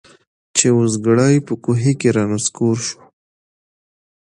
[0.55, 2.97] چي اوزګړی په کوهي کي را نسکور سو